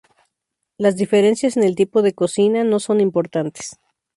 Las 0.79 0.95
diferencias 0.95 1.57
en 1.57 1.63
el 1.63 1.75
tipo 1.75 2.01
de 2.01 2.13
cocina 2.15 2.63
no 2.63 2.79
son 2.79 2.99
importantes. 3.01 3.77